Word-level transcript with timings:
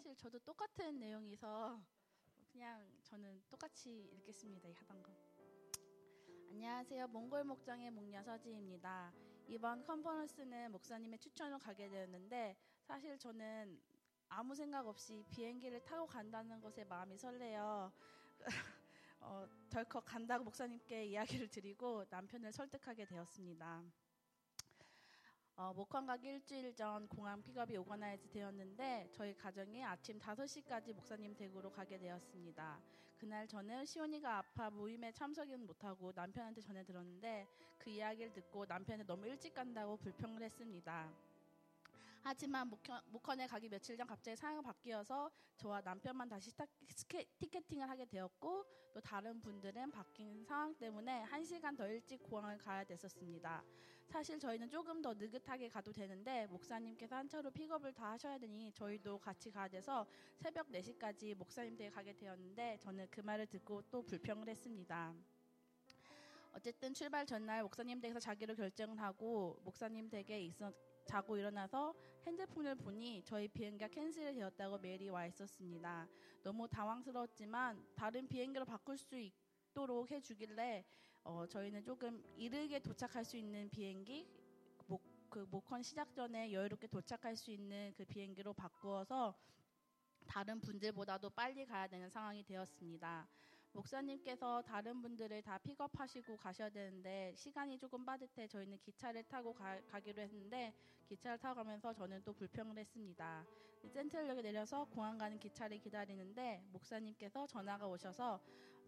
사실 0.00 0.16
저도 0.16 0.38
똑같은 0.38 0.98
내용이서 0.98 1.78
그냥 2.50 2.90
저는 3.02 3.42
똑같이 3.50 4.08
읽겠습니다. 4.14 4.66
이 4.66 4.72
하던 4.72 5.02
거. 5.02 5.12
안녕하세요. 6.48 7.06
몽골 7.08 7.44
목장의 7.44 7.90
목녀 7.90 8.22
서지입니다. 8.22 9.12
이번 9.46 9.84
컨퍼런스는 9.84 10.72
목사님의 10.72 11.18
추천으로 11.18 11.58
가게 11.58 11.90
되었는데 11.90 12.56
사실 12.80 13.18
저는 13.18 13.78
아무 14.30 14.54
생각 14.54 14.86
없이 14.86 15.22
비행기를 15.28 15.84
타고 15.84 16.06
간다는 16.06 16.62
것에 16.62 16.82
마음이 16.84 17.18
설레요. 17.18 17.92
어, 19.20 19.46
덜컥 19.68 20.06
간다고 20.06 20.44
목사님께 20.44 21.04
이야기를 21.08 21.48
드리고 21.48 22.06
남편을 22.08 22.54
설득하게 22.54 23.04
되었습니다. 23.04 23.84
어, 25.60 25.74
목컨 25.74 26.06
가기 26.06 26.26
일주일 26.26 26.74
전 26.74 27.06
공항 27.06 27.42
픽업이 27.42 27.76
organize 27.76 28.30
되었는데 28.30 29.10
저희 29.12 29.34
가정이 29.34 29.84
아침 29.84 30.18
5시까지 30.18 30.94
목사님 30.94 31.36
댁으로 31.36 31.70
가게 31.70 31.98
되었습니다. 31.98 32.80
그날 33.18 33.46
저는 33.46 33.84
시온이가 33.84 34.38
아파 34.38 34.70
모임에 34.70 35.12
참석은 35.12 35.66
못하고 35.66 36.12
남편한테 36.14 36.62
전해 36.62 36.82
들었는데 36.82 37.46
그 37.76 37.90
이야기를 37.90 38.32
듣고 38.32 38.64
남편이 38.64 39.04
너무 39.04 39.26
일찍 39.26 39.52
간다고 39.52 39.98
불평을 39.98 40.42
했습니다. 40.42 41.12
하지만 42.22 42.70
목컨에 43.06 43.46
가기 43.46 43.68
며칠 43.68 43.96
전 43.96 44.06
갑자기 44.06 44.36
상황이 44.36 44.62
바뀌어서 44.62 45.30
저와 45.56 45.80
남편만 45.80 46.28
다시 46.28 46.50
티켓팅을 47.38 47.88
하게 47.88 48.04
되었고 48.04 48.64
또 48.92 49.00
다른 49.00 49.40
분들은 49.40 49.90
바뀐 49.90 50.44
상황 50.44 50.74
때문에 50.76 51.22
한 51.22 51.44
시간 51.44 51.76
더 51.76 51.88
일찍 51.88 52.22
공항을 52.22 52.58
가야 52.58 52.84
됐었습니다. 52.84 53.64
사실 54.08 54.38
저희는 54.38 54.68
조금 54.68 55.00
더 55.00 55.14
느긋하게 55.14 55.68
가도 55.68 55.92
되는데 55.92 56.46
목사님께서 56.48 57.14
한 57.14 57.28
차로 57.28 57.50
픽업을 57.52 57.92
다 57.92 58.10
하셔야 58.10 58.38
되니 58.38 58.72
저희도 58.72 59.18
같이 59.18 59.50
가야 59.50 59.68
돼서 59.68 60.04
새벽 60.36 60.68
4시까지 60.68 61.34
목사님 61.36 61.76
댁에 61.76 61.90
가게 61.90 62.12
되었는데 62.12 62.78
저는 62.80 63.06
그 63.10 63.20
말을 63.20 63.46
듣고 63.46 63.82
또 63.90 64.02
불평을 64.02 64.48
했습니다. 64.48 65.14
어쨌든 66.52 66.92
출발 66.92 67.24
전날 67.26 67.62
목사님 67.62 68.00
댁에서 68.00 68.18
자기로 68.18 68.54
결정을 68.54 69.00
하고 69.00 69.60
목사님 69.64 70.10
댁에 70.10 70.40
있었 70.42 70.74
자고 71.06 71.36
일어나서 71.36 71.94
핸드폰을 72.26 72.74
보니 72.74 73.22
저희 73.24 73.48
비행기가 73.48 73.88
캔슬이 73.88 74.34
되었다고 74.34 74.78
메일이 74.78 75.08
와 75.08 75.26
있었습니다. 75.26 76.08
너무 76.42 76.68
당황스러웠지만 76.68 77.84
다른 77.94 78.28
비행기로 78.28 78.64
바꿀 78.64 78.98
수 78.98 79.18
있도록 79.18 80.10
해주길래 80.10 80.84
어, 81.24 81.46
저희는 81.46 81.84
조금 81.84 82.22
이르게 82.36 82.78
도착할 82.78 83.24
수 83.24 83.36
있는 83.36 83.68
비행기 83.70 84.26
목, 84.86 85.02
그 85.28 85.46
모컨 85.50 85.82
시작 85.82 86.14
전에 86.14 86.52
여유롭게 86.52 86.88
도착할 86.88 87.36
수 87.36 87.50
있는 87.50 87.92
그 87.96 88.04
비행기로 88.04 88.52
바꾸어서 88.54 89.36
다른 90.26 90.60
분들보다도 90.60 91.30
빨리 91.30 91.64
가야 91.64 91.86
되는 91.88 92.08
상황이 92.08 92.42
되었습니다. 92.44 93.28
목사님께서 93.72 94.62
다른 94.62 95.00
분들을 95.00 95.42
다 95.42 95.58
픽업하시고 95.58 96.36
가셔야 96.36 96.70
되는데 96.70 97.32
시간이 97.36 97.78
조금 97.78 98.04
빠듯해 98.04 98.48
저희는 98.48 98.78
기차를 98.78 99.24
타고 99.24 99.52
가, 99.52 99.78
기로 100.00 100.22
했는데 100.22 100.74
기차를 101.08 101.38
타고 101.38 101.56
가면서 101.56 101.92
저는 101.92 102.22
또 102.24 102.32
불평을 102.32 102.76
했습니다. 102.78 103.46
센트럴역에 103.88 104.42
내려서 104.42 104.84
공항 104.86 105.16
가는 105.18 105.38
기차를 105.38 105.78
기다리는데 105.78 106.62
목사님께서 106.72 107.46
전화가 107.46 107.86
오셔서 107.86 108.40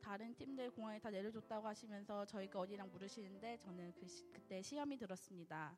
다른 0.00 0.34
팀들 0.34 0.70
공항에 0.70 0.98
다 0.98 1.10
내려줬다고 1.10 1.66
하시면서 1.66 2.24
저희가 2.24 2.58
어디랑 2.58 2.90
물으시는데 2.90 3.58
저는 3.58 3.92
그 3.94 4.08
시, 4.08 4.24
그때 4.32 4.62
시험이 4.62 4.96
들었습니다. 4.96 5.76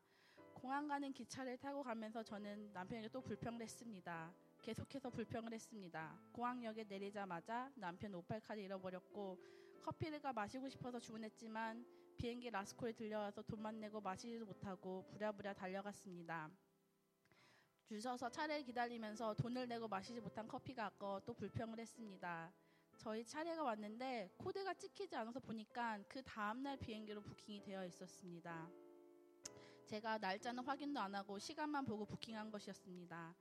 공항 0.63 0.87
가는 0.87 1.11
기차를 1.11 1.57
타고 1.57 1.83
가면서 1.83 2.23
저는 2.23 2.71
남편에게 2.71 3.09
또 3.09 3.19
불평을 3.19 3.61
했습니다. 3.61 4.33
계속해서 4.61 5.09
불평을 5.09 5.51
했습니다. 5.51 6.17
공항역에 6.31 6.85
내리자마자 6.85 7.69
남편 7.75 8.15
오팔카드 8.15 8.61
잃어버렸고 8.61 9.37
커피를 9.81 10.21
마시고 10.33 10.69
싶어서 10.69 11.01
주문했지만 11.01 11.85
비행기 12.15 12.49
라스코에 12.49 12.93
들려와서 12.93 13.41
돈만 13.41 13.81
내고 13.81 13.99
마시지도 13.99 14.45
못하고 14.45 15.05
부랴부랴 15.09 15.53
달려갔습니다. 15.53 16.49
줄 17.83 18.01
서서 18.01 18.29
차례를 18.29 18.63
기다리면서 18.63 19.33
돈을 19.33 19.67
내고 19.67 19.89
마시지 19.89 20.21
못한 20.21 20.47
커피가 20.47 20.85
아까워 20.85 21.19
또 21.25 21.33
불평을 21.33 21.77
했습니다. 21.77 22.53
저희 22.95 23.25
차례가 23.25 23.63
왔는데 23.63 24.29
코드가 24.37 24.75
찍히지 24.75 25.13
않아서 25.17 25.41
보니까 25.41 25.99
그 26.07 26.23
다음날 26.23 26.77
비행기로 26.77 27.21
부킹이 27.21 27.63
되어 27.63 27.85
있었습니다. 27.85 28.71
제가 29.93 30.17
날짜는 30.17 30.63
확인도 30.63 30.99
안 30.99 31.13
하고 31.13 31.37
시간만 31.37 31.85
보고 31.85 32.03
부킹한 32.03 32.49
것이었습니다. 32.49 33.35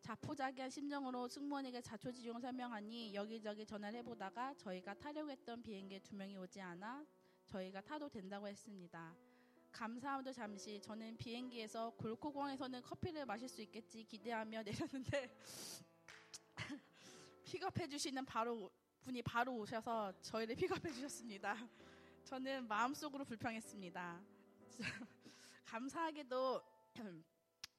자포자기한 0.00 0.70
심정으로 0.70 1.26
승무원에게 1.26 1.80
자초지종을 1.80 2.40
설명하니 2.40 3.12
여기저기 3.16 3.66
전화를 3.66 3.98
해보다가 3.98 4.54
저희가 4.54 4.94
타려고 4.94 5.28
했던 5.28 5.60
비행기에 5.60 5.98
두 5.98 6.14
명이 6.14 6.36
오지 6.36 6.60
않아 6.60 7.04
저희가 7.46 7.80
타도 7.80 8.08
된다고 8.08 8.46
했습니다. 8.46 9.12
감사함도 9.72 10.32
잠시 10.32 10.80
저는 10.80 11.16
비행기에서 11.16 11.90
골코공항에서는 11.96 12.80
커피를 12.82 13.26
마실 13.26 13.48
수 13.48 13.60
있겠지 13.62 14.04
기대하며 14.04 14.62
내렸는데 14.62 15.36
픽업해 17.44 17.88
주시는 17.88 18.24
바로 18.24 18.70
분이 19.00 19.20
바로 19.22 19.56
오셔서 19.56 20.12
저희를 20.20 20.54
픽업해 20.54 20.92
주셨습니다. 20.92 21.56
저는 22.22 22.68
마음속으로 22.68 23.24
불평했습니다. 23.24 24.37
감사하게도 25.68 26.62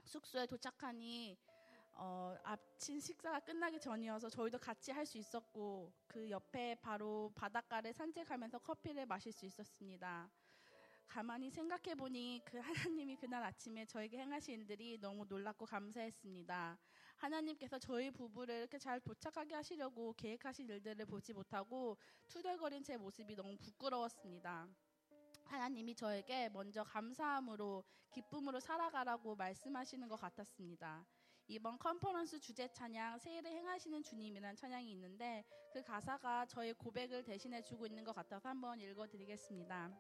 숙소에 0.06 0.46
도착하니 0.46 1.36
어, 1.94 2.36
아침 2.44 3.00
식사가 3.00 3.40
끝나기 3.40 3.80
전이어서 3.80 4.30
저희도 4.30 4.60
같이 4.60 4.92
할 4.92 5.08
수 5.08 5.18
있었고 5.18 5.92
그 6.08 6.30
옆에 6.30 6.76
바로 6.76 7.32
바닷가를 7.34 7.92
산책하면서 7.94 8.60
커피를 8.60 9.08
마실 9.08 9.32
수 9.32 9.48
있었습니다. 9.48 10.30
가만히 11.08 11.50
생각해 11.50 11.96
보니 11.96 12.44
그 12.46 12.60
하나님이 12.60 13.16
그날 13.16 13.44
아침에 13.44 13.88
저에게 13.88 14.20
행하신 14.20 14.60
일들이 14.60 15.00
너무 15.00 15.26
놀랍고 15.28 15.66
감사했습니다. 15.66 16.78
하나님께서 17.16 17.80
저희 17.80 18.12
부부를 18.12 18.56
이렇게 18.56 18.78
잘 18.78 19.00
도착하게 19.00 19.56
하시려고 19.56 20.14
계획하신 20.14 20.70
일들을 20.70 21.08
보지 21.08 21.34
못하고 21.34 21.98
투덜거린 22.28 22.84
제 22.84 22.98
모습이 22.98 23.36
너무 23.36 23.58
부끄러웠습니다. 23.58 24.70
하나님이 25.50 25.96
저에게 25.96 26.48
먼저 26.50 26.84
감사함으로 26.84 27.84
기쁨으로 28.12 28.60
살아가라고 28.60 29.36
말씀하시는 29.36 30.08
것 30.08 30.16
같았습니다. 30.16 31.06
이번 31.48 31.80
컨퍼런스 31.80 32.40
주제 32.40 32.68
찬양 32.72 33.18
세일을 33.18 33.50
행하시는 33.50 34.04
주님이라는 34.04 34.56
찬양이 34.56 34.92
있는데 34.92 35.44
그 35.74 35.82
가사가 35.82 36.46
저의 36.46 36.76
고백을 36.76 37.24
대신해 37.24 37.64
주고 37.64 37.88
있는 37.88 38.04
것 38.04 38.14
같아서 38.14 38.48
한번 38.48 38.80
읽어 38.80 39.08
드리겠습니다. 39.08 39.92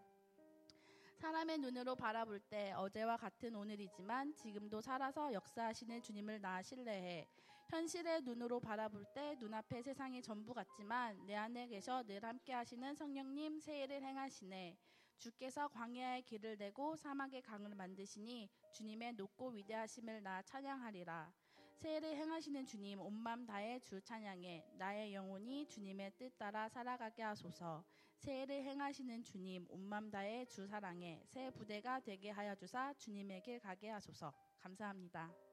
사람의 1.15 1.57
눈으로 1.57 1.95
바라볼 1.95 2.39
때 2.39 2.71
어제와 2.73 3.17
같은 3.17 3.55
오늘이지만 3.55 4.35
지금도 4.35 4.81
살아서 4.81 5.33
역사하시는 5.33 6.03
주님을 6.03 6.39
나 6.39 6.61
신뢰해. 6.61 7.27
현실의 7.69 8.21
눈으로 8.21 8.59
바라볼 8.59 9.03
때 9.15 9.35
눈앞의 9.39 9.81
세상이 9.81 10.21
전부 10.21 10.53
같지만 10.53 11.25
내 11.25 11.35
안에 11.35 11.67
계셔 11.67 12.03
늘 12.03 12.23
함께 12.23 12.53
하시는 12.53 12.95
성령님 12.95 13.59
세일을 13.59 14.03
행하시네. 14.03 14.77
주께서 15.19 15.67
광야의 15.67 16.21
길을 16.23 16.57
내고 16.57 16.95
사막의 16.95 17.41
강을 17.41 17.75
만드시니 17.75 18.49
주님의 18.73 19.13
높고 19.13 19.49
위대하심을 19.49 20.23
나 20.23 20.41
찬양하리라. 20.41 21.31
새해를 21.75 22.15
행하시는 22.15 22.65
주님 22.65 22.99
온 23.01 23.13
맘 23.13 23.45
다해 23.45 23.79
주 23.79 24.01
찬양해 24.01 24.65
나의 24.77 25.13
영혼이 25.13 25.67
주님의 25.67 26.13
뜻 26.17 26.37
따라 26.37 26.69
살아가게 26.69 27.21
하소서. 27.23 27.83
새해를 28.17 28.63
행하시는 28.63 29.23
주님 29.23 29.65
온 29.69 29.81
맘 29.81 30.09
다해 30.09 30.45
주 30.45 30.65
사랑해 30.67 31.21
새 31.25 31.51
부대가 31.51 31.99
되게 31.99 32.29
하여 32.29 32.55
주사 32.55 32.93
주님의 32.93 33.41
길 33.41 33.59
가게 33.59 33.89
하소서. 33.89 34.33
감사합니다. 34.59 35.48